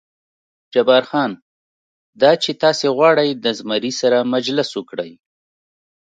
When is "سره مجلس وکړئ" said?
4.01-5.11